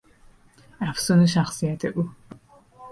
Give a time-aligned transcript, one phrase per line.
[0.81, 2.09] افسون شخصیت او